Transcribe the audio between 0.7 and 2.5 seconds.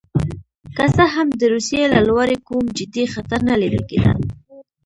که څه هم د روسیې له لوري